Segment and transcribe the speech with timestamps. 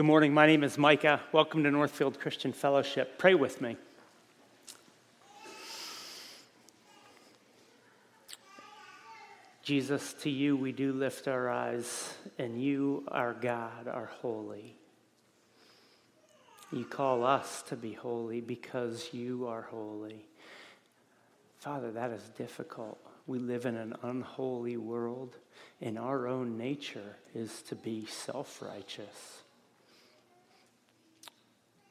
[0.00, 0.32] Good morning.
[0.32, 1.20] My name is Micah.
[1.30, 3.18] Welcome to Northfield Christian Fellowship.
[3.18, 3.76] Pray with me.
[9.62, 14.74] Jesus, to you we do lift our eyes, and you, our God, are holy.
[16.72, 20.24] You call us to be holy because you are holy.
[21.58, 22.98] Father, that is difficult.
[23.26, 25.36] We live in an unholy world,
[25.82, 29.42] and our own nature is to be self righteous.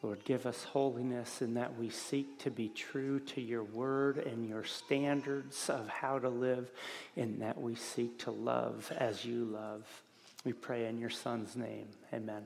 [0.01, 4.47] Lord, give us holiness in that we seek to be true to your word and
[4.47, 6.71] your standards of how to live,
[7.17, 9.85] in that we seek to love as you love.
[10.45, 11.87] We pray in your Son's name.
[12.13, 12.45] Amen.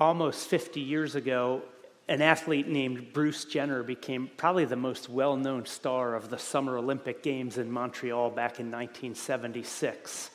[0.00, 1.62] Almost 50 years ago,
[2.08, 6.78] an athlete named Bruce Jenner became probably the most well known star of the Summer
[6.78, 10.30] Olympic Games in Montreal back in 1976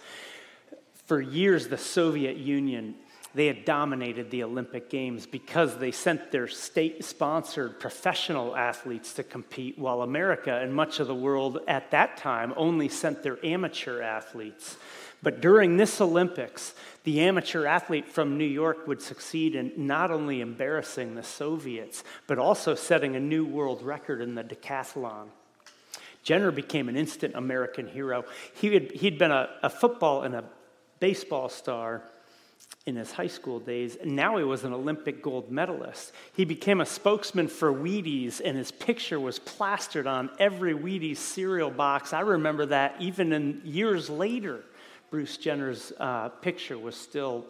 [1.11, 2.95] for years, the Soviet Union,
[3.35, 9.23] they had dominated the Olympic Games because they sent their state sponsored professional athletes to
[9.23, 14.01] compete, while America and much of the world at that time only sent their amateur
[14.01, 14.77] athletes.
[15.21, 20.39] But during this Olympics, the amateur athlete from New York would succeed in not only
[20.39, 25.27] embarrassing the Soviets, but also setting a new world record in the decathlon.
[26.23, 28.23] Jenner became an instant American hero.
[28.53, 30.45] He had, he'd been a, a football and a
[31.01, 32.03] baseball star
[32.85, 33.97] in his high school days.
[33.97, 36.13] And now he was an Olympic gold medalist.
[36.33, 41.69] He became a spokesman for Wheaties, and his picture was plastered on every Wheaties cereal
[41.69, 42.13] box.
[42.13, 44.63] I remember that even in years later,
[45.09, 47.45] Bruce Jenner's uh, picture was still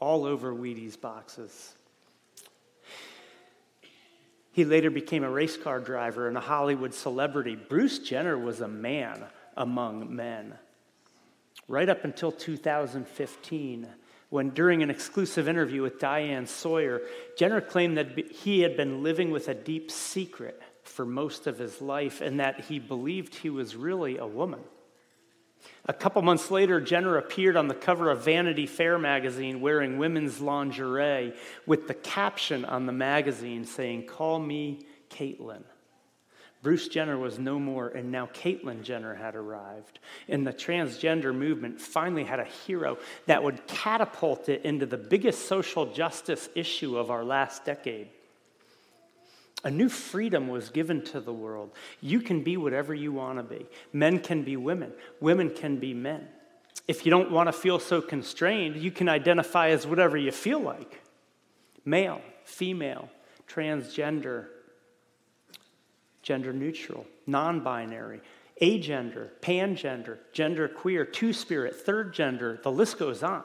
[0.00, 1.74] all over Wheaties boxes.
[4.52, 7.56] He later became a race car driver and a Hollywood celebrity.
[7.56, 9.24] Bruce Jenner was a man
[9.56, 10.58] among men
[11.70, 13.86] right up until 2015,
[14.28, 17.00] when during an exclusive interview with Diane Sawyer,
[17.38, 21.80] Jenner claimed that he had been living with a deep secret for most of his
[21.80, 24.60] life and that he believed he was really a woman.
[25.86, 30.40] A couple months later, Jenner appeared on the cover of Vanity Fair magazine wearing women's
[30.40, 31.34] lingerie
[31.66, 35.62] with the caption on the magazine saying, Call me Caitlyn.
[36.62, 39.98] Bruce Jenner was no more, and now Caitlyn Jenner had arrived.
[40.28, 45.46] And the transgender movement finally had a hero that would catapult it into the biggest
[45.46, 48.08] social justice issue of our last decade.
[49.64, 51.70] A new freedom was given to the world.
[52.00, 53.66] You can be whatever you want to be.
[53.92, 56.28] Men can be women, women can be men.
[56.86, 60.60] If you don't want to feel so constrained, you can identify as whatever you feel
[60.60, 61.00] like
[61.84, 63.08] male, female,
[63.48, 64.46] transgender,
[66.22, 68.20] gender neutral, non binary,
[68.60, 73.42] agender, pangender, gender queer, two spirit, third gender, the list goes on.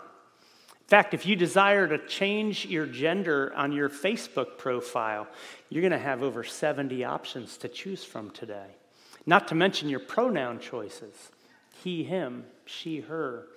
[0.86, 5.28] In fact, if you desire to change your gender on your Facebook profile,
[5.70, 8.68] you're going to have over 70 options to choose from today.
[9.26, 11.32] Not to mention your pronoun choices
[11.84, 13.48] he, him, she, her,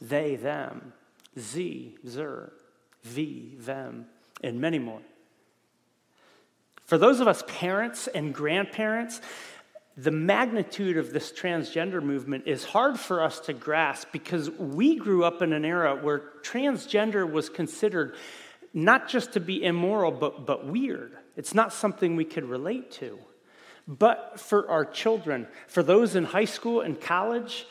[0.00, 0.92] they, them,
[1.38, 2.52] z, zer,
[3.04, 4.06] v, them,
[4.42, 5.00] and many more.
[6.92, 9.22] For those of us parents and grandparents,
[9.96, 15.24] the magnitude of this transgender movement is hard for us to grasp because we grew
[15.24, 18.14] up in an era where transgender was considered
[18.74, 21.16] not just to be immoral, but, but weird.
[21.34, 23.18] It's not something we could relate to.
[23.88, 27.66] But for our children, for those in high school and college,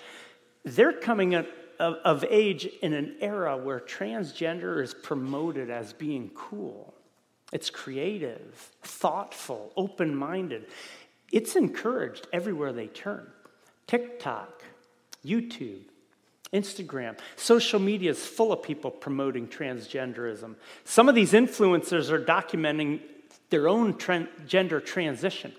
[0.65, 1.45] they're coming of,
[1.79, 6.95] of age in an era where transgender is promoted as being cool.
[7.51, 10.66] It's creative, thoughtful, open minded.
[11.31, 13.28] It's encouraged everywhere they turn.
[13.88, 14.63] TikTok,
[15.25, 15.81] YouTube,
[16.53, 20.56] Instagram, social media is full of people promoting transgenderism.
[20.84, 23.01] Some of these influencers are documenting
[23.50, 23.97] their own
[24.47, 25.53] gender transition.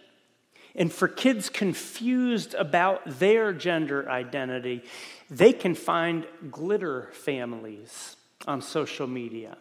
[0.75, 4.83] And for kids confused about their gender identity,
[5.31, 8.17] they can find glitter families
[8.47, 9.57] on social media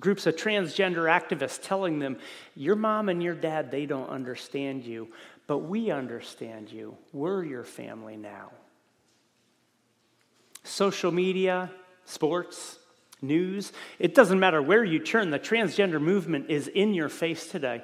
[0.00, 2.18] groups of transgender activists telling them,
[2.54, 5.08] Your mom and your dad, they don't understand you,
[5.46, 6.96] but we understand you.
[7.12, 8.50] We're your family now.
[10.64, 11.70] Social media,
[12.04, 12.78] sports,
[13.20, 17.82] news, it doesn't matter where you turn, the transgender movement is in your face today.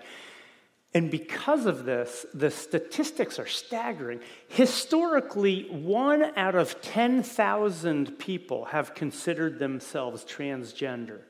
[0.95, 4.21] And because of this, the statistics are staggering.
[4.49, 11.21] Historically, one out of 10,000 people have considered themselves transgender.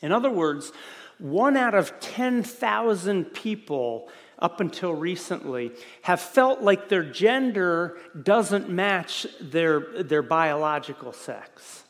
[0.00, 0.72] In other words,
[1.18, 4.08] one out of 10,000 people
[4.38, 5.72] up until recently
[6.02, 11.82] have felt like their gender doesn't match their, their biological sex.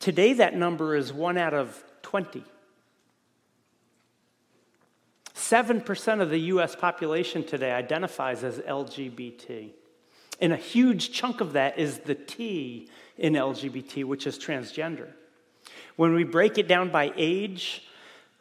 [0.00, 2.42] Today, that number is one out of 20.
[5.34, 9.70] 7% of the US population today identifies as LGBT.
[10.40, 15.12] And a huge chunk of that is the T in LGBT, which is transgender.
[15.96, 17.82] When we break it down by age,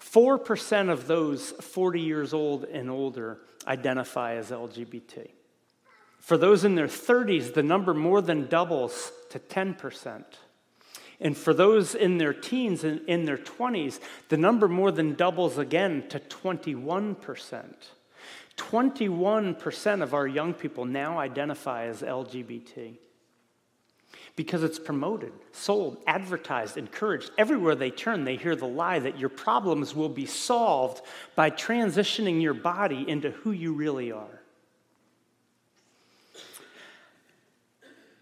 [0.01, 5.29] 4% of those 40 years old and older identify as LGBT.
[6.19, 10.23] For those in their 30s, the number more than doubles to 10%.
[11.19, 15.57] And for those in their teens and in their 20s, the number more than doubles
[15.57, 17.65] again to 21%.
[18.57, 22.97] 21% of our young people now identify as LGBT
[24.35, 27.29] because it's promoted, sold, advertised, encouraged.
[27.37, 31.01] Everywhere they turn, they hear the lie that your problems will be solved
[31.35, 34.41] by transitioning your body into who you really are.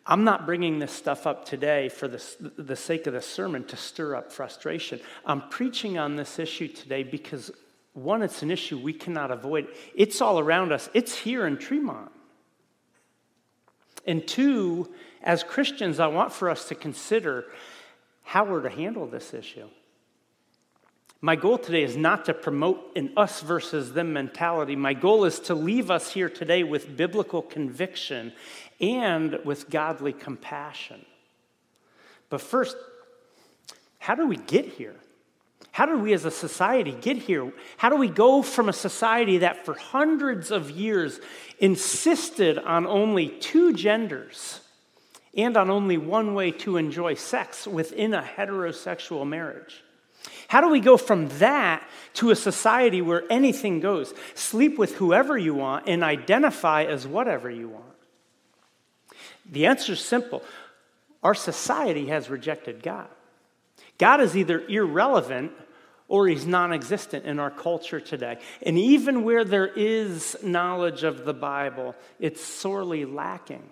[0.06, 2.22] I'm not bringing this stuff up today for the,
[2.58, 5.00] the sake of the sermon to stir up frustration.
[5.26, 7.52] I'm preaching on this issue today because,
[7.94, 9.68] one, it's an issue we cannot avoid.
[9.96, 12.12] It's all around us, it's here in Tremont.
[14.06, 14.92] And two,
[15.24, 17.46] as Christians, I want for us to consider
[18.24, 19.68] how we're to handle this issue.
[21.24, 24.76] My goal today is not to promote an us versus them mentality.
[24.76, 28.34] My goal is to leave us here today with biblical conviction
[28.80, 31.06] and with godly compassion.
[32.30, 32.76] But first,
[34.00, 34.96] how do we get here?
[35.72, 37.54] How did we as a society get here?
[37.78, 41.20] How do we go from a society that for hundreds of years
[41.60, 44.60] insisted on only two genders
[45.36, 49.84] and on only one way to enjoy sex within a heterosexual marriage?
[50.48, 54.14] How do we go from that to a society where anything goes?
[54.36, 57.86] Sleep with whoever you want and identify as whatever you want.
[59.50, 60.44] The answer is simple
[61.24, 63.08] our society has rejected God.
[63.98, 65.52] God is either irrelevant
[66.08, 68.38] or he's non existent in our culture today.
[68.64, 73.70] And even where there is knowledge of the Bible, it's sorely lacking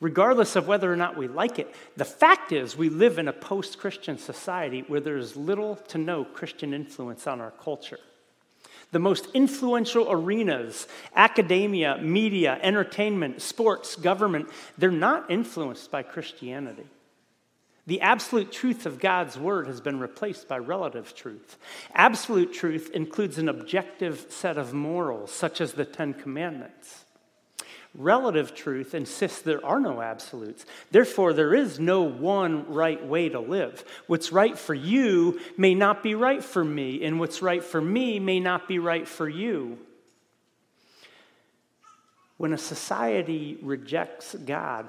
[0.00, 1.74] regardless of whether or not we like it.
[1.96, 6.24] The fact is, we live in a post Christian society where there's little to no
[6.24, 7.98] Christian influence on our culture.
[8.90, 10.86] The most influential arenas,
[11.16, 14.48] academia, media, entertainment, sports, government,
[14.78, 16.86] they're not influenced by Christianity.
[17.86, 21.58] The absolute truth of God's word has been replaced by relative truth.
[21.94, 27.03] Absolute truth includes an objective set of morals, such as the Ten Commandments.
[27.96, 30.66] Relative truth insists there are no absolutes.
[30.90, 33.84] Therefore, there is no one right way to live.
[34.08, 38.18] What's right for you may not be right for me, and what's right for me
[38.18, 39.78] may not be right for you.
[42.36, 44.88] When a society rejects God,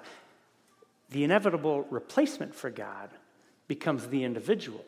[1.11, 3.09] the inevitable replacement for God
[3.67, 4.83] becomes the individual.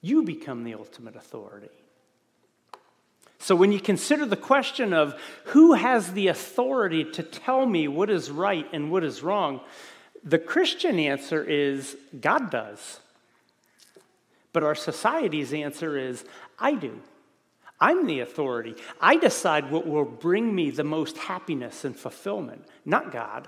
[0.00, 1.70] You become the ultimate authority.
[3.44, 8.08] So, when you consider the question of who has the authority to tell me what
[8.08, 9.60] is right and what is wrong,
[10.24, 13.00] the Christian answer is God does.
[14.54, 16.24] But our society's answer is
[16.58, 16.98] I do.
[17.78, 18.76] I'm the authority.
[18.98, 23.46] I decide what will bring me the most happiness and fulfillment, not God.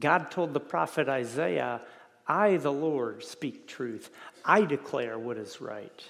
[0.00, 1.82] God told the prophet Isaiah,
[2.26, 4.08] I, the Lord, speak truth.
[4.42, 6.02] I declare what is right.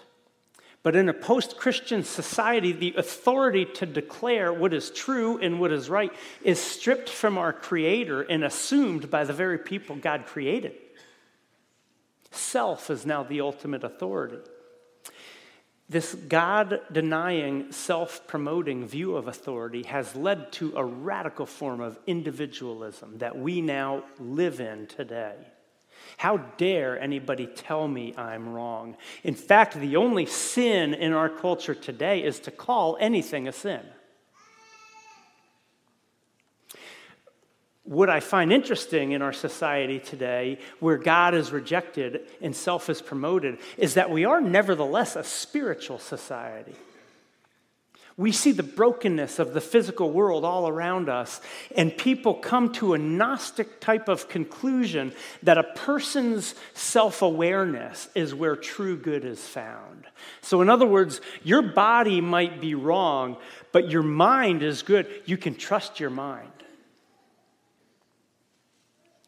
[0.82, 5.72] But in a post Christian society, the authority to declare what is true and what
[5.72, 6.12] is right
[6.42, 10.74] is stripped from our Creator and assumed by the very people God created.
[12.32, 14.38] Self is now the ultimate authority.
[15.88, 21.98] This God denying, self promoting view of authority has led to a radical form of
[22.06, 25.34] individualism that we now live in today.
[26.16, 28.97] How dare anybody tell me I'm wrong?
[29.25, 33.80] In fact, the only sin in our culture today is to call anything a sin.
[37.85, 43.02] What I find interesting in our society today, where God is rejected and self is
[43.02, 46.75] promoted, is that we are nevertheless a spiritual society.
[48.16, 51.40] We see the brokenness of the physical world all around us,
[51.75, 58.35] and people come to a Gnostic type of conclusion that a person's self awareness is
[58.35, 60.07] where true good is found.
[60.42, 63.38] So, in other words, your body might be wrong,
[63.73, 65.07] but your mind is good.
[65.25, 66.51] You can trust your mind.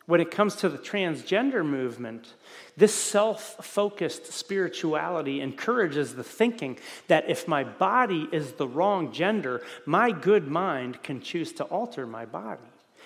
[0.07, 2.35] When it comes to the transgender movement,
[2.77, 9.63] this self focused spirituality encourages the thinking that if my body is the wrong gender,
[9.87, 12.61] my good mind can choose to alter my body.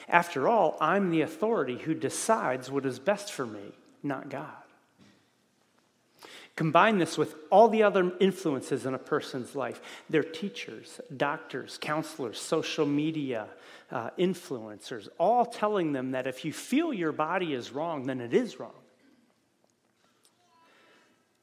[0.08, 4.67] After all, I'm the authority who decides what is best for me, not God.
[6.58, 12.40] Combine this with all the other influences in a person's life their teachers, doctors, counselors,
[12.40, 13.46] social media,
[13.92, 18.34] uh, influencers, all telling them that if you feel your body is wrong, then it
[18.34, 18.74] is wrong.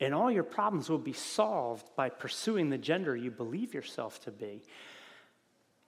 [0.02, 4.32] And all your problems will be solved by pursuing the gender you believe yourself to
[4.32, 4.64] be.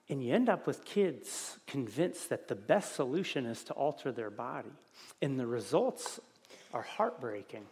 [0.08, 4.30] And you end up with kids convinced that the best solution is to alter their
[4.30, 4.72] body.
[5.20, 6.18] And the results
[6.72, 7.66] are heartbreaking.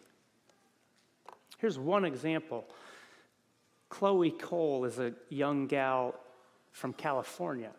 [1.59, 2.67] Here's one example
[3.89, 6.15] Chloe Cole is a young gal
[6.73, 7.73] from California.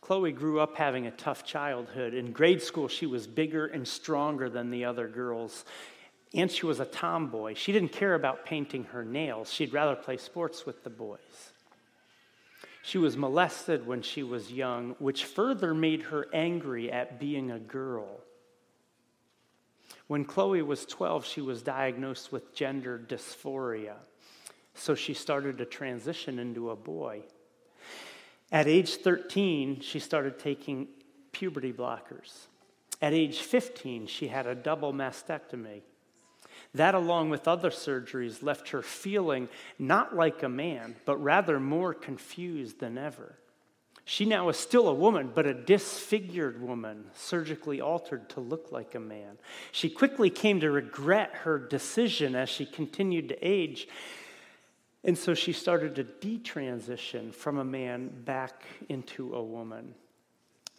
[0.00, 2.12] Chloe grew up having a tough childhood.
[2.12, 5.64] In grade school, she was bigger and stronger than the other girls.
[6.34, 7.54] And she was a tomboy.
[7.54, 11.52] She didn't care about painting her nails, she'd rather play sports with the boys.
[12.82, 17.58] She was molested when she was young, which further made her angry at being a
[17.58, 18.20] girl.
[20.06, 23.94] When Chloe was 12, she was diagnosed with gender dysphoria.
[24.74, 27.22] So she started to transition into a boy.
[28.52, 30.88] At age 13, she started taking
[31.32, 32.46] puberty blockers.
[33.00, 35.82] At age 15, she had a double mastectomy.
[36.74, 39.48] That, along with other surgeries, left her feeling
[39.78, 43.36] not like a man, but rather more confused than ever.
[44.06, 48.94] She now is still a woman, but a disfigured woman, surgically altered to look like
[48.94, 49.38] a man.
[49.72, 53.88] She quickly came to regret her decision as she continued to age.
[55.04, 59.94] And so she started to detransition from a man back into a woman.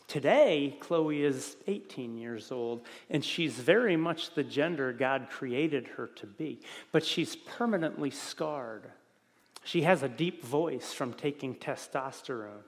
[0.08, 6.08] Today, Chloe is 18 years old, and she's very much the gender God created her
[6.08, 6.60] to be,
[6.92, 8.84] but she's permanently scarred.
[9.64, 12.62] She has a deep voice from taking testosterone.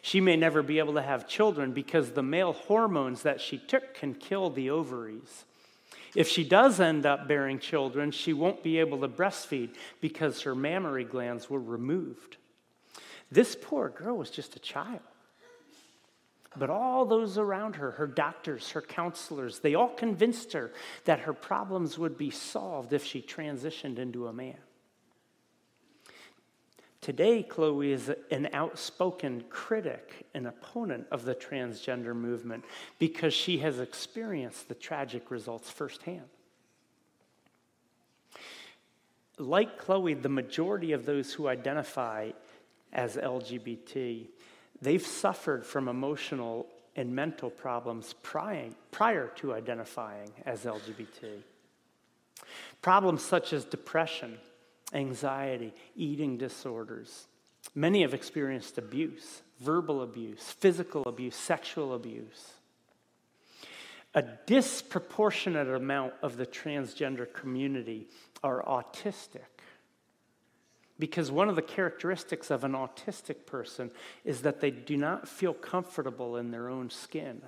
[0.00, 3.94] She may never be able to have children because the male hormones that she took
[3.94, 5.44] can kill the ovaries.
[6.14, 9.70] If she does end up bearing children, she won't be able to breastfeed
[10.00, 12.36] because her mammary glands were removed.
[13.30, 15.00] This poor girl was just a child.
[16.54, 20.70] But all those around her, her doctors, her counselors, they all convinced her
[21.04, 24.58] that her problems would be solved if she transitioned into a man.
[27.02, 32.64] Today, Chloe is an outspoken critic and opponent of the transgender movement
[32.98, 36.28] because she has experienced the tragic results firsthand.
[39.36, 42.30] Like Chloe, the majority of those who identify
[42.92, 44.28] as LGBT
[44.82, 46.66] They've suffered from emotional
[46.96, 51.40] and mental problems prior, to identifying as LGBT.
[52.82, 54.38] Problems such as depression,
[54.92, 57.26] anxiety, eating disorders.
[57.74, 62.52] Many have experienced abuse, verbal abuse, physical abuse, sexual abuse.
[64.14, 68.08] A disproportionate amount of the transgender community
[68.42, 69.40] are autistic
[70.98, 73.90] because one of the characteristics of an autistic person
[74.24, 77.40] is that they do not feel comfortable in their own skin.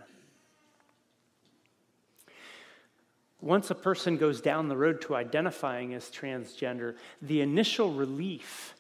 [3.41, 8.75] Once a person goes down the road to identifying as transgender, the initial relief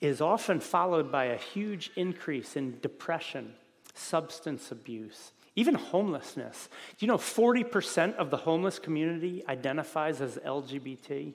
[0.00, 3.52] is often followed by a huge increase in depression,
[3.94, 6.68] substance abuse, even homelessness.
[6.96, 11.34] Do you know 40% of the homeless community identifies as LGBT?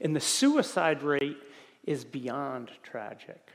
[0.00, 1.36] And the suicide rate
[1.84, 3.50] is beyond tragic.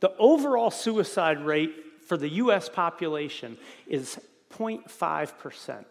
[0.00, 1.74] The overall suicide rate
[2.06, 4.18] for the US population is
[4.52, 5.84] 0.5%.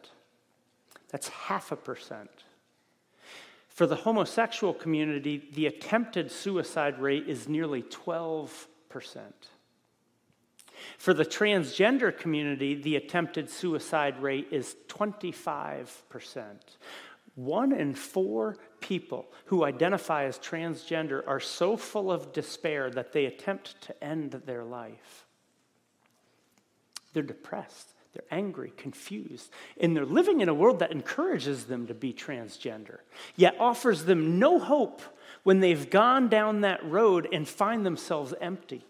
[1.09, 2.29] That's half a percent.
[3.67, 8.49] For the homosexual community, the attempted suicide rate is nearly 12%.
[10.97, 16.43] For the transgender community, the attempted suicide rate is 25%.
[17.35, 23.25] One in four people who identify as transgender are so full of despair that they
[23.25, 25.25] attempt to end their life.
[27.13, 31.93] They're depressed, they're angry, confused, and they're living in a world that encourages them to
[31.93, 32.99] be transgender,
[33.35, 35.01] yet offers them no hope
[35.43, 38.83] when they've gone down that road and find themselves empty.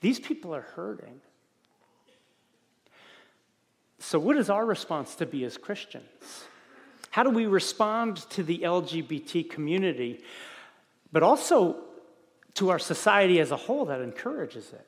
[0.00, 1.20] These people are hurting.
[3.98, 6.04] So, what is our response to be as Christians?
[7.10, 10.22] How do we respond to the LGBT community,
[11.12, 11.76] but also
[12.54, 14.86] to our society as a whole that encourages it?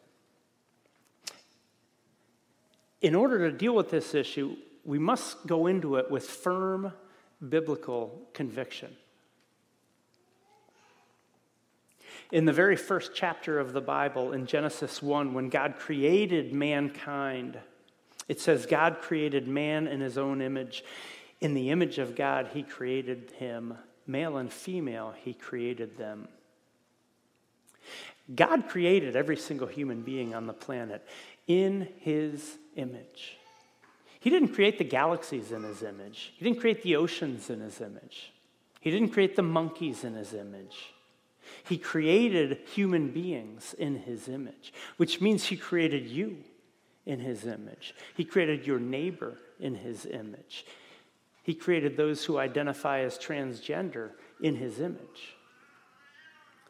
[3.01, 6.93] In order to deal with this issue, we must go into it with firm
[7.47, 8.97] biblical conviction.
[12.31, 17.59] In the very first chapter of the Bible, in Genesis 1, when God created mankind,
[18.29, 20.85] it says, God created man in his own image.
[21.41, 23.79] In the image of God, he created him.
[24.07, 26.29] Male and female, he created them.
[28.35, 31.07] God created every single human being on the planet
[31.47, 33.37] in his image.
[34.21, 37.81] He didn't create the galaxies in his image, he didn't create the oceans in his
[37.81, 38.33] image,
[38.81, 40.95] he didn't create the monkeys in his image.
[41.67, 46.37] He created human beings in his image, which means he created you
[47.07, 47.95] in his image.
[48.15, 50.67] He created your neighbor in his image.
[51.43, 54.11] He created those who identify as transgender
[54.43, 55.38] in his image.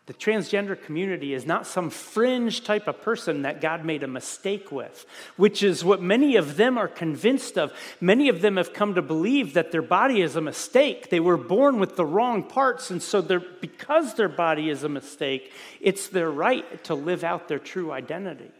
[0.09, 4.73] The transgender community is not some fringe type of person that God made a mistake
[4.73, 5.05] with,
[5.37, 7.75] which is what many of them are convinced of.
[8.01, 11.11] Many of them have come to believe that their body is a mistake.
[11.11, 15.53] They were born with the wrong parts, and so because their body is a mistake,
[15.79, 18.51] it's their right to live out their true identity.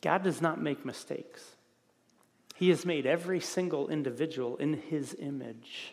[0.00, 1.44] God does not make mistakes.
[2.56, 5.92] He has made every single individual in his image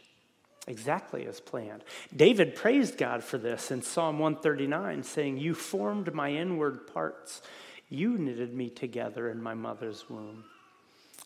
[0.67, 1.83] exactly as planned.
[2.15, 7.41] David praised God for this in Psalm 139, saying, You formed my inward parts,
[7.89, 10.45] you knitted me together in my mother's womb.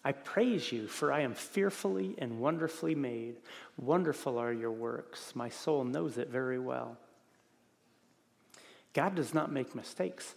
[0.03, 3.35] I praise you, for I am fearfully and wonderfully made.
[3.77, 5.35] Wonderful are your works.
[5.35, 6.97] My soul knows it very well.
[8.93, 10.33] God does not make mistakes.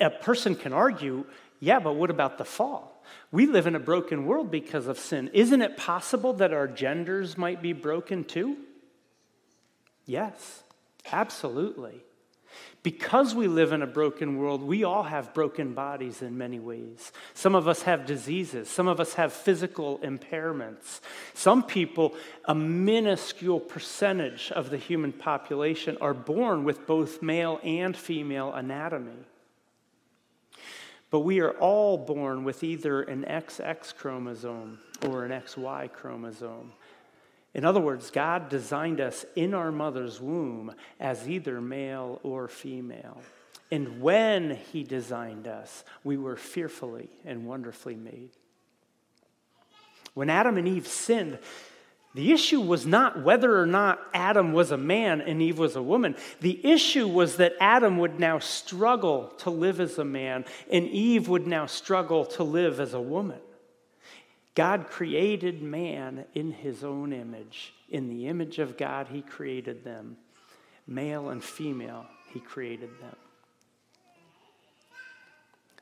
[0.00, 1.24] A person can argue,
[1.60, 2.99] yeah, but what about the fall?
[3.32, 5.30] We live in a broken world because of sin.
[5.32, 8.56] Isn't it possible that our genders might be broken too?
[10.06, 10.62] Yes,
[11.12, 12.02] absolutely.
[12.82, 17.12] Because we live in a broken world, we all have broken bodies in many ways.
[17.34, 18.70] Some of us have diseases.
[18.70, 21.00] Some of us have physical impairments.
[21.34, 22.14] Some people,
[22.46, 29.26] a minuscule percentage of the human population, are born with both male and female anatomy.
[31.10, 36.72] But we are all born with either an XX chromosome or an XY chromosome.
[37.52, 43.20] In other words, God designed us in our mother's womb as either male or female.
[43.72, 48.30] And when He designed us, we were fearfully and wonderfully made.
[50.14, 51.38] When Adam and Eve sinned,
[52.14, 55.82] the issue was not whether or not Adam was a man and Eve was a
[55.82, 56.16] woman.
[56.40, 61.28] The issue was that Adam would now struggle to live as a man and Eve
[61.28, 63.38] would now struggle to live as a woman.
[64.56, 67.72] God created man in his own image.
[67.88, 70.16] In the image of God, he created them.
[70.88, 73.16] Male and female, he created them.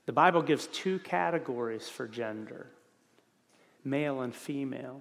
[0.05, 2.67] The Bible gives two categories for gender
[3.85, 5.01] male and female.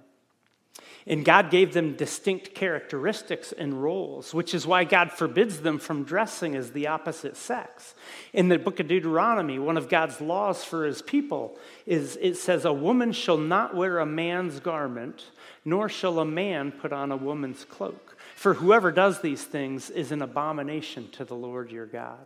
[1.06, 6.04] And God gave them distinct characteristics and roles, which is why God forbids them from
[6.04, 7.96] dressing as the opposite sex.
[8.34, 12.66] In the book of Deuteronomy, one of God's laws for his people is it says,
[12.66, 15.26] A woman shall not wear a man's garment,
[15.64, 18.18] nor shall a man put on a woman's cloak.
[18.36, 22.26] For whoever does these things is an abomination to the Lord your God.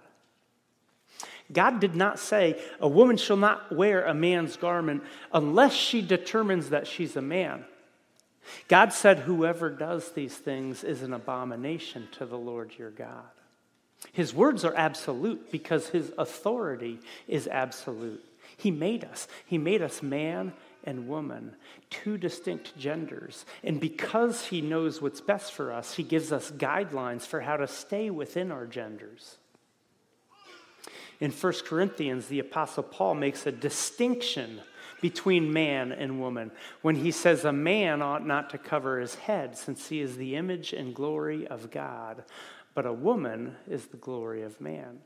[1.51, 6.69] God did not say a woman shall not wear a man's garment unless she determines
[6.69, 7.65] that she's a man.
[8.67, 13.29] God said, Whoever does these things is an abomination to the Lord your God.
[14.11, 18.23] His words are absolute because his authority is absolute.
[18.57, 21.55] He made us, he made us man and woman,
[21.89, 23.45] two distinct genders.
[23.63, 27.67] And because he knows what's best for us, he gives us guidelines for how to
[27.67, 29.37] stay within our genders.
[31.19, 34.61] In 1 Corinthians, the Apostle Paul makes a distinction
[35.01, 39.57] between man and woman when he says a man ought not to cover his head
[39.57, 42.23] since he is the image and glory of God,
[42.73, 44.99] but a woman is the glory of man.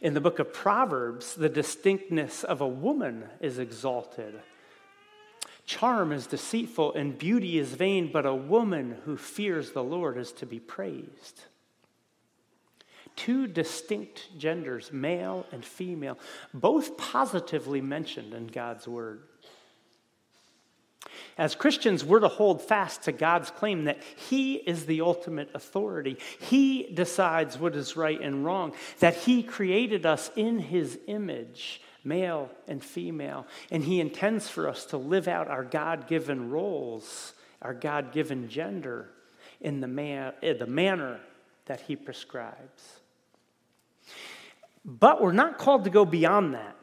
[0.00, 4.40] In the book of Proverbs, the distinctness of a woman is exalted.
[5.64, 10.32] Charm is deceitful and beauty is vain, but a woman who fears the Lord is
[10.32, 11.44] to be praised
[13.24, 16.18] two distinct genders, male and female,
[16.54, 19.22] both positively mentioned in God's Word.
[21.36, 26.18] As Christians, we're to hold fast to God's claim that He is the ultimate authority.
[26.38, 32.50] He decides what is right and wrong, that He created us in His image, male
[32.68, 37.74] and female, and He intends for us to live out our God given roles, our
[37.74, 39.10] God given gender,
[39.60, 41.20] in the, man, in the manner
[41.66, 42.99] that He prescribes.
[44.84, 46.76] But we're not called to go beyond that.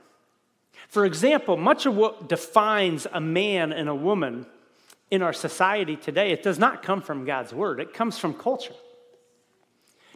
[0.88, 4.46] For example, much of what defines a man and a woman
[5.10, 8.76] in our society today, it does not come from God's word, it comes from culture.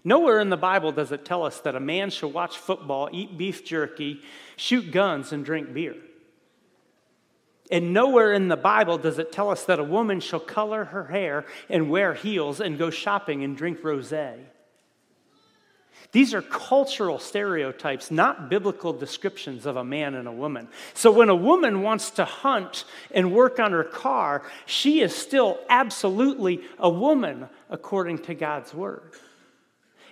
[0.04, 3.38] Nowhere in the Bible does it tell us that a man shall watch football, eat
[3.38, 4.22] beef jerky,
[4.56, 5.96] shoot guns, and drink beer.
[7.70, 11.06] And nowhere in the Bible does it tell us that a woman shall color her
[11.06, 14.14] hair and wear heels and go shopping and drink rose.
[16.12, 20.68] These are cultural stereotypes, not biblical descriptions of a man and a woman.
[20.94, 25.60] So when a woman wants to hunt and work on her car, she is still
[25.70, 29.04] absolutely a woman according to God's word.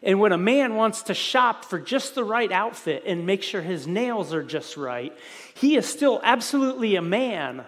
[0.01, 3.61] And when a man wants to shop for just the right outfit and make sure
[3.61, 5.15] his nails are just right,
[5.55, 7.65] he is still absolutely a man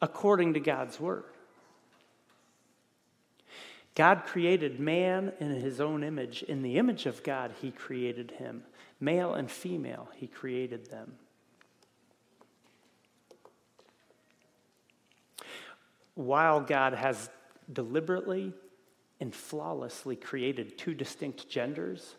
[0.00, 1.24] according to God's word.
[3.94, 6.42] God created man in his own image.
[6.42, 8.64] In the image of God, he created him.
[9.00, 11.14] Male and female, he created them.
[16.14, 17.28] While God has
[17.72, 18.52] deliberately
[19.20, 22.16] and flawlessly created two distinct genders,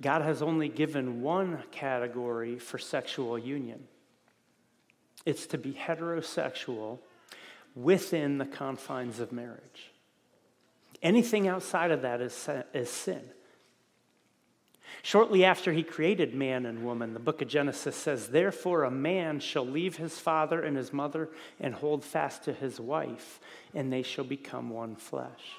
[0.00, 3.86] God has only given one category for sexual union
[5.26, 6.98] it's to be heterosexual
[7.74, 9.92] within the confines of marriage.
[11.02, 13.22] Anything outside of that is, is sin.
[15.02, 19.40] Shortly after he created man and woman, the book of Genesis says, Therefore, a man
[19.40, 23.40] shall leave his father and his mother and hold fast to his wife,
[23.74, 25.56] and they shall become one flesh.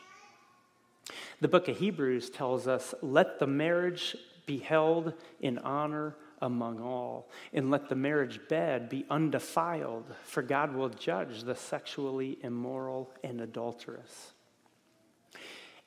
[1.40, 7.30] The book of Hebrews tells us, Let the marriage be held in honor among all,
[7.54, 13.42] and let the marriage bed be undefiled, for God will judge the sexually immoral and
[13.42, 14.34] adulterous.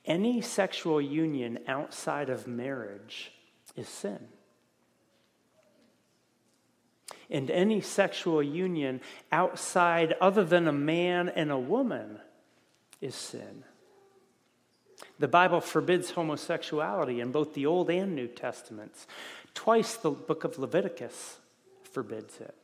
[0.05, 3.33] Any sexual union outside of marriage
[3.75, 4.29] is sin.
[7.31, 9.01] And any sexual union
[9.33, 12.19] outside, other than a man and a woman,
[13.01, 13.65] is sin.
[15.19, 19.07] The Bible forbids homosexuality in both the Old and New Testaments.
[19.55, 21.39] Twice the book of Leviticus
[21.83, 22.55] forbids it.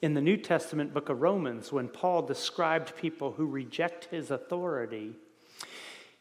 [0.00, 5.16] In the New Testament book of Romans, when Paul described people who reject his authority,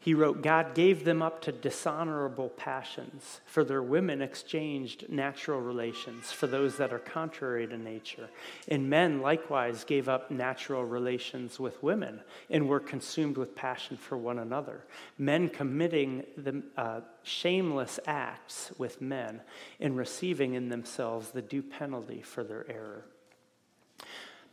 [0.02, 6.32] he wrote, God gave them up to dishonorable passions, for their women exchanged natural relations
[6.32, 8.28] for those that are contrary to nature.
[8.68, 14.18] And men likewise gave up natural relations with women and were consumed with passion for
[14.18, 14.84] one another.
[15.20, 19.40] Men committing the, uh, shameless acts with men
[19.80, 23.06] and receiving in themselves the due penalty for their error.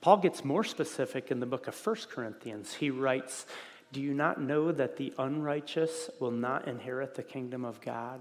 [0.01, 2.75] Paul gets more specific in the book of 1 Corinthians.
[2.75, 3.47] He writes,
[3.92, 8.20] do you not know that the unrighteous will not inherit the kingdom of God?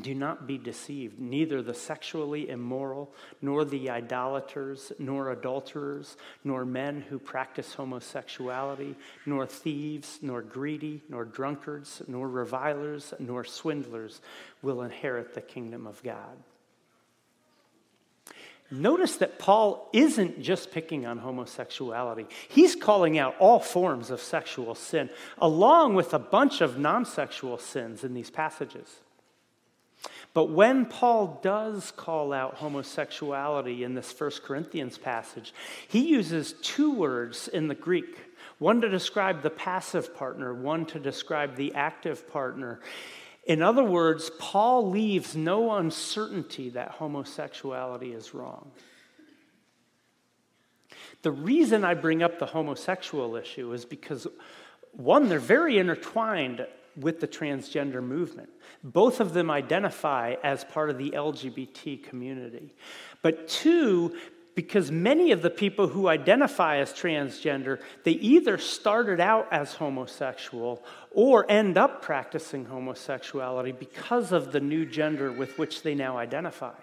[0.00, 1.18] Do not be deceived.
[1.18, 3.12] Neither the sexually immoral,
[3.42, 11.26] nor the idolaters, nor adulterers, nor men who practice homosexuality, nor thieves, nor greedy, nor
[11.26, 14.22] drunkards, nor revilers, nor swindlers
[14.62, 16.38] will inherit the kingdom of God.
[18.72, 22.26] Notice that Paul isn't just picking on homosexuality.
[22.48, 27.58] He's calling out all forms of sexual sin, along with a bunch of non sexual
[27.58, 28.88] sins in these passages.
[30.32, 35.52] But when Paul does call out homosexuality in this First Corinthians passage,
[35.86, 38.18] he uses two words in the Greek
[38.58, 42.80] one to describe the passive partner, one to describe the active partner.
[43.44, 48.70] In other words, Paul leaves no uncertainty that homosexuality is wrong.
[51.22, 54.26] The reason I bring up the homosexual issue is because,
[54.92, 58.50] one, they're very intertwined with the transgender movement.
[58.84, 62.74] Both of them identify as part of the LGBT community.
[63.22, 64.16] But two,
[64.54, 70.82] because many of the people who identify as transgender they either started out as homosexual
[71.10, 76.74] or end up practicing homosexuality because of the new gender with which they now identify.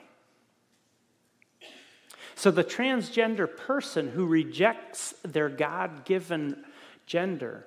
[2.35, 6.63] So the transgender person who rejects their god-given
[7.05, 7.65] gender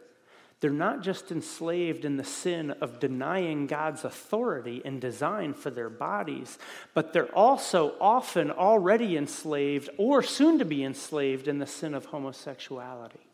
[0.63, 5.91] they're not just enslaved in the sin of denying God's authority and design for their
[5.91, 6.57] bodies,
[6.95, 12.05] but they're also often already enslaved or soon to be enslaved in the sin of
[12.05, 13.27] homosexuality.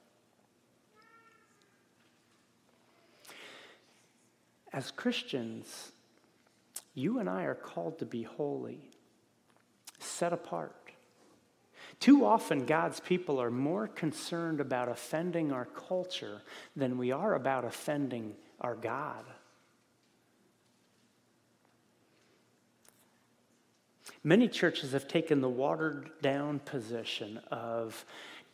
[4.73, 5.93] As Christians,
[6.95, 8.88] you and I are called to be holy,
[9.99, 10.88] set apart.
[12.00, 16.42] Too often, God's people are more concerned about offending our culture
[16.76, 19.24] than we are about offending our God.
[24.22, 28.04] Many churches have taken the watered down position of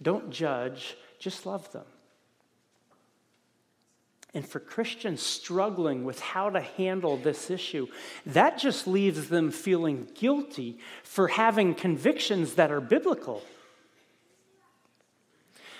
[0.00, 1.84] don't judge, just love them.
[4.34, 7.86] And for Christians struggling with how to handle this issue,
[8.26, 13.42] that just leaves them feeling guilty for having convictions that are biblical.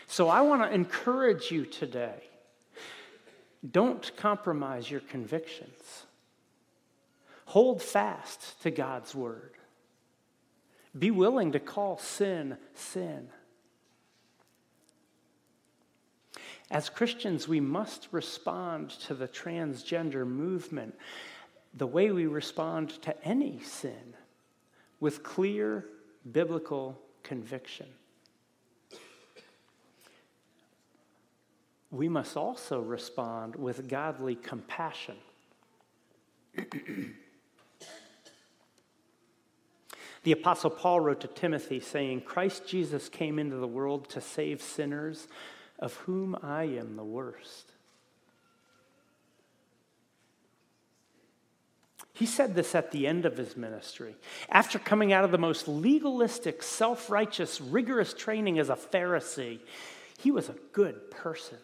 [0.07, 2.23] So I want to encourage you today
[3.69, 6.05] don't compromise your convictions.
[7.47, 9.53] Hold fast to God's word.
[10.97, 13.29] Be willing to call sin sin.
[16.75, 20.97] As Christians, we must respond to the transgender movement
[21.73, 24.15] the way we respond to any sin
[24.99, 25.85] with clear
[26.33, 27.87] biblical conviction.
[31.93, 35.19] We must also respond with godly compassion.
[40.25, 44.61] the Apostle Paul wrote to Timothy saying, Christ Jesus came into the world to save
[44.61, 45.29] sinners
[45.79, 47.73] of whom I am the worst.
[52.13, 54.15] He said this at the end of his ministry.
[54.49, 59.59] After coming out of the most legalistic, self righteous, rigorous training as a Pharisee,
[60.19, 61.59] he was a good person.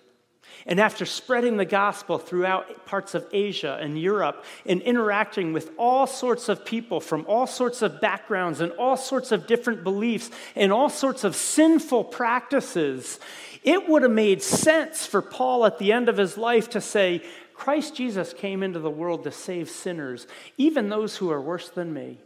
[0.67, 6.07] And after spreading the gospel throughout parts of Asia and Europe and interacting with all
[6.07, 10.73] sorts of people from all sorts of backgrounds and all sorts of different beliefs and
[10.73, 13.19] all sorts of sinful practices,
[13.63, 17.23] it would have made sense for Paul at the end of his life to say,
[17.55, 21.93] Christ Jesus came into the world to save sinners, even those who are worse than
[21.93, 22.19] me.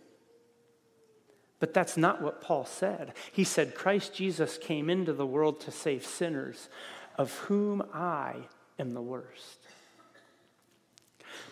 [1.58, 3.14] But that's not what Paul said.
[3.32, 6.68] He said, Christ Jesus came into the world to save sinners,
[7.16, 8.36] of whom I
[8.78, 9.58] am the worst.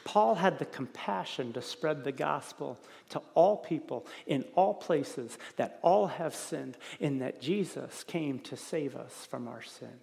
[0.04, 2.78] Paul had the compassion to spread the gospel
[3.10, 8.56] to all people in all places that all have sinned, in that Jesus came to
[8.56, 10.00] save us from our sin.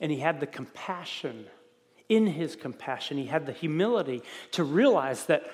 [0.00, 1.46] And he had the compassion,
[2.08, 5.50] in his compassion, he had the humility to realize that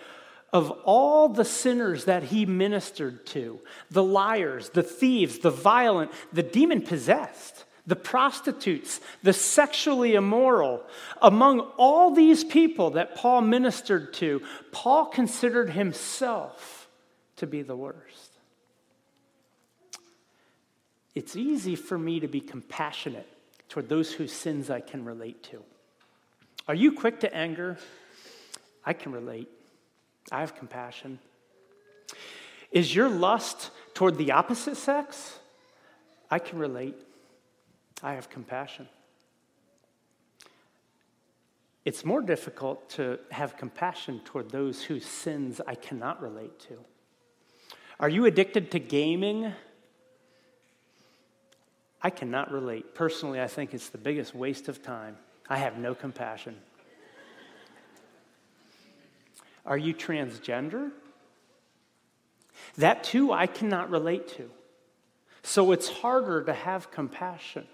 [0.52, 6.42] of all the sinners that he ministered to, the liars, the thieves, the violent, the
[6.42, 10.82] demon possessed, the prostitutes, the sexually immoral.
[11.22, 16.88] Among all these people that Paul ministered to, Paul considered himself
[17.36, 18.32] to be the worst.
[21.14, 23.28] It's easy for me to be compassionate
[23.68, 25.62] toward those whose sins I can relate to.
[26.68, 27.78] Are you quick to anger?
[28.84, 29.48] I can relate.
[30.30, 31.18] I have compassion.
[32.72, 35.38] Is your lust toward the opposite sex?
[36.30, 36.96] I can relate.
[38.02, 38.88] I have compassion.
[41.84, 46.78] It's more difficult to have compassion toward those whose sins I cannot relate to.
[48.00, 49.52] Are you addicted to gaming?
[52.02, 52.94] I cannot relate.
[52.94, 55.16] Personally, I think it's the biggest waste of time.
[55.48, 56.56] I have no compassion.
[59.64, 60.90] Are you transgender?
[62.78, 64.50] That too, I cannot relate to.
[65.42, 67.66] So it's harder to have compassion.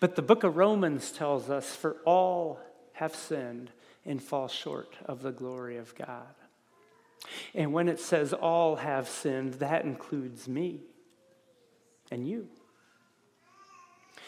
[0.00, 2.60] But the book of Romans tells us, For all
[2.94, 3.70] have sinned
[4.04, 6.34] and fall short of the glory of God.
[7.54, 10.80] And when it says all have sinned, that includes me
[12.10, 12.48] and you.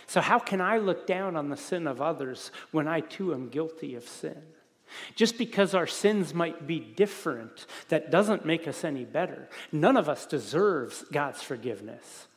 [0.06, 3.48] So, how can I look down on the sin of others when I too am
[3.48, 4.40] guilty of sin?
[5.16, 9.48] Just because our sins might be different, that doesn't make us any better.
[9.72, 12.28] None of us deserves God's forgiveness.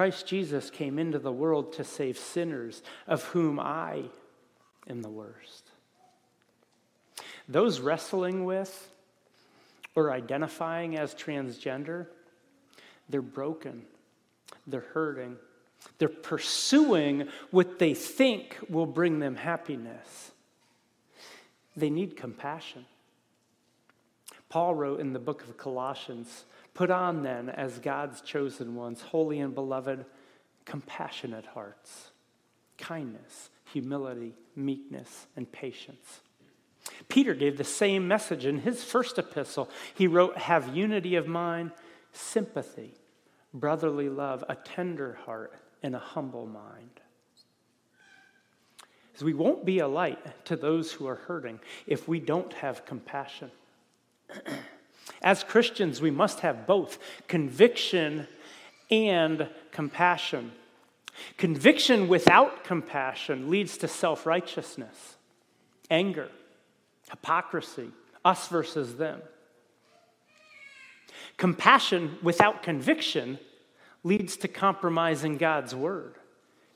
[0.00, 4.04] Christ Jesus came into the world to save sinners, of whom I
[4.88, 5.68] am the worst.
[7.46, 8.90] Those wrestling with
[9.94, 12.06] or identifying as transgender,
[13.10, 13.82] they're broken,
[14.66, 15.36] they're hurting,
[15.98, 20.30] they're pursuing what they think will bring them happiness.
[21.76, 22.86] They need compassion.
[24.48, 29.40] Paul wrote in the book of Colossians Put on then, as God's chosen ones, holy
[29.40, 30.04] and beloved,
[30.64, 32.10] compassionate hearts,
[32.78, 36.20] kindness, humility, meekness, and patience.
[37.08, 39.68] Peter gave the same message in his first epistle.
[39.94, 41.72] He wrote, Have unity of mind,
[42.12, 42.94] sympathy,
[43.52, 45.52] brotherly love, a tender heart,
[45.82, 47.00] and a humble mind.
[49.14, 52.86] As we won't be a light to those who are hurting if we don't have
[52.86, 53.50] compassion.
[55.22, 58.26] As Christians, we must have both conviction
[58.90, 60.52] and compassion.
[61.36, 65.16] Conviction without compassion leads to self righteousness,
[65.90, 66.28] anger,
[67.10, 67.90] hypocrisy,
[68.24, 69.20] us versus them.
[71.36, 73.38] Compassion without conviction
[74.04, 76.14] leads to compromising God's word,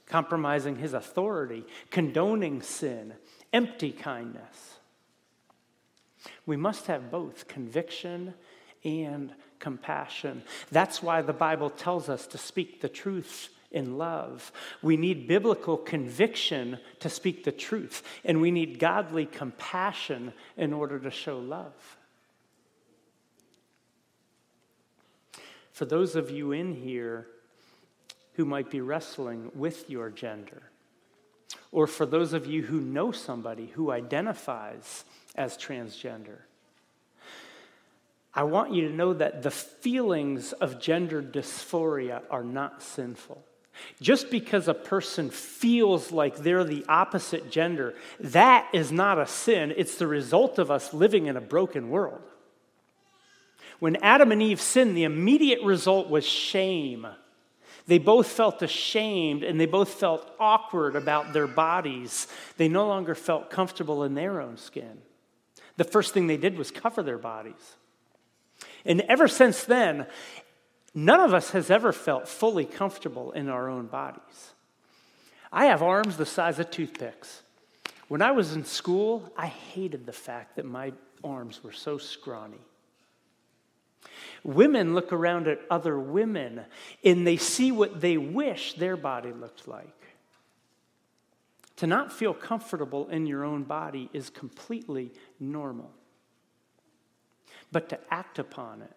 [0.06, 3.14] compromising his authority, condoning sin,
[3.52, 4.73] empty kindness.
[6.46, 8.34] We must have both conviction
[8.84, 10.42] and compassion.
[10.70, 14.52] That's why the Bible tells us to speak the truth in love.
[14.82, 20.98] We need biblical conviction to speak the truth, and we need godly compassion in order
[21.00, 21.96] to show love.
[25.72, 27.26] For those of you in here
[28.34, 30.62] who might be wrestling with your gender,
[31.72, 36.38] or for those of you who know somebody who identifies as transgender,
[38.34, 43.44] I want you to know that the feelings of gender dysphoria are not sinful.
[44.00, 49.72] Just because a person feels like they're the opposite gender, that is not a sin.
[49.76, 52.22] It's the result of us living in a broken world.
[53.78, 57.06] When Adam and Eve sinned, the immediate result was shame.
[57.86, 62.26] They both felt ashamed and they both felt awkward about their bodies.
[62.56, 65.02] They no longer felt comfortable in their own skin.
[65.76, 67.76] The first thing they did was cover their bodies.
[68.84, 70.06] And ever since then,
[70.94, 74.52] None of us has ever felt fully comfortable in our own bodies.
[75.52, 77.42] I have arms the size of toothpicks.
[78.06, 80.92] When I was in school, I hated the fact that my
[81.24, 82.60] arms were so scrawny.
[84.44, 86.60] Women look around at other women
[87.02, 90.03] and they see what they wish their body looked like.
[91.76, 95.90] To not feel comfortable in your own body is completely normal.
[97.72, 98.92] But to act upon it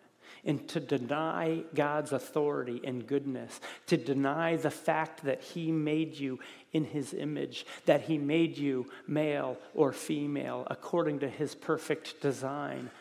[0.45, 6.39] and to deny God's authority and goodness, to deny the fact that He made you
[6.71, 12.91] in His image, that He made you male or female according to His perfect design,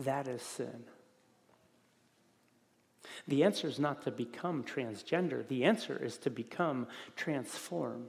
[0.00, 0.84] that is sin.
[3.26, 8.08] The answer is not to become transgender, the answer is to become transformed.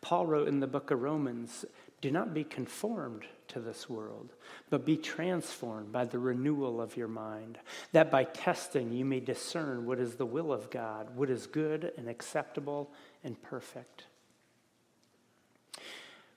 [0.00, 1.64] Paul wrote in the book of Romans
[2.00, 4.32] do not be conformed to this world,
[4.70, 7.58] but be transformed by the renewal of your mind,
[7.92, 11.92] that by testing you may discern what is the will of God, what is good
[11.98, 12.90] and acceptable
[13.22, 14.04] and perfect.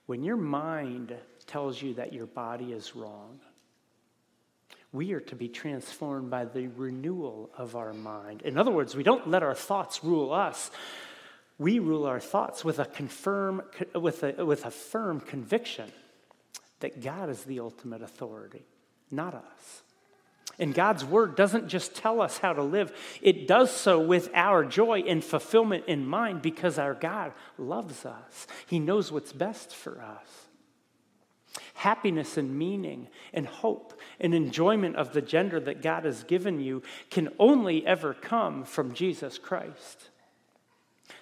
[0.06, 1.14] When your mind
[1.46, 3.40] tells you that your body is wrong,
[4.92, 8.42] we are to be transformed by the renewal of our mind.
[8.42, 10.70] In other words, we don't let our thoughts rule us,
[11.58, 13.62] we rule our thoughts with a, confirm,
[13.94, 15.90] with a, with a firm conviction
[16.80, 18.64] that God is the ultimate authority,
[19.10, 19.82] not us.
[20.58, 24.64] And God's word doesn't just tell us how to live, it does so with our
[24.64, 28.46] joy and fulfillment in mind because our God loves us.
[28.66, 30.28] He knows what's best for us.
[31.74, 36.82] Happiness and meaning and hope and enjoyment of the gender that God has given you
[37.10, 40.10] can only ever come from Jesus Christ.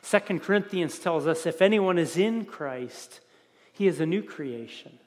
[0.03, 3.21] Second Corinthians tells us if anyone is in Christ,
[3.73, 4.99] he is a new creation.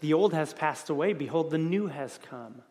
[0.00, 2.62] The old has passed away, behold, the new has come.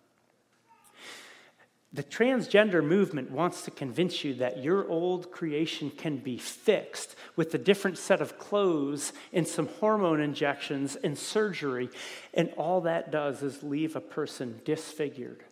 [1.92, 7.54] The transgender movement wants to convince you that your old creation can be fixed with
[7.54, 11.90] a different set of clothes and some hormone injections and surgery.
[12.34, 15.44] And all that does is leave a person disfigured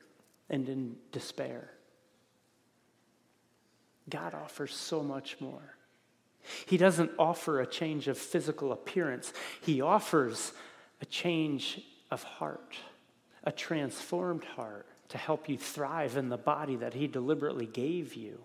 [0.47, 1.71] and in despair.
[4.09, 5.75] God offers so much more.
[6.65, 10.53] He doesn't offer a change of physical appearance, He offers
[11.01, 12.75] a change of heart,
[13.43, 18.39] a transformed heart to help you thrive in the body that He deliberately gave you.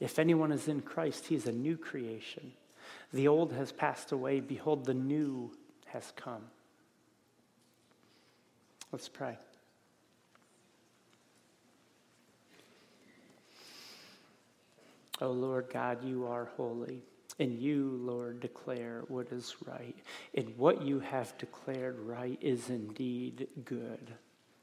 [0.00, 2.52] If anyone is in Christ, he is a new creation.
[3.12, 4.40] The old has passed away.
[4.40, 5.52] Behold, the new
[5.86, 6.42] has come.
[8.92, 9.38] Let's pray.
[15.20, 17.02] O oh Lord God, you are holy.
[17.38, 19.96] And you, Lord, declare what is right.
[20.34, 24.12] And what you have declared right is indeed good.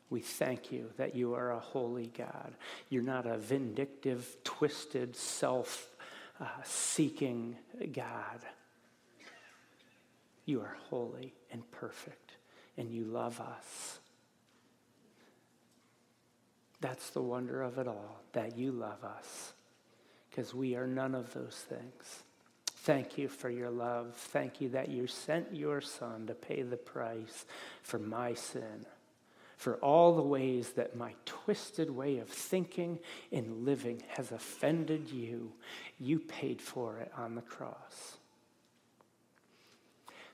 [0.09, 2.55] We thank you that you are a holy God.
[2.89, 5.89] You're not a vindictive, twisted, self
[6.39, 7.57] uh, seeking
[7.91, 8.39] God.
[10.45, 12.33] You are holy and perfect,
[12.77, 13.99] and you love us.
[16.81, 19.53] That's the wonder of it all, that you love us
[20.33, 22.23] because we are none of those things.
[22.77, 24.15] Thank you for your love.
[24.15, 27.45] Thank you that you sent your son to pay the price
[27.83, 28.87] for my sin,
[29.57, 32.97] for all the ways that my twisted way of thinking
[33.31, 35.51] and living has offended you.
[35.99, 38.17] You paid for it on the cross.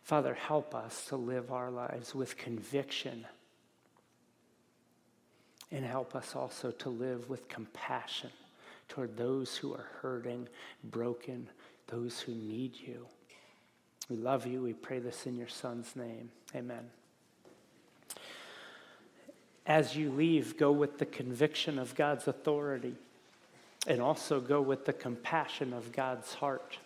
[0.01, 3.25] Father, help us to live our lives with conviction.
[5.71, 8.31] And help us also to live with compassion
[8.89, 10.49] toward those who are hurting,
[10.83, 11.47] broken,
[11.87, 13.05] those who need you.
[14.09, 14.61] We love you.
[14.61, 16.31] We pray this in your Son's name.
[16.55, 16.89] Amen.
[19.67, 22.95] As you leave, go with the conviction of God's authority
[23.85, 26.79] and also go with the compassion of God's heart.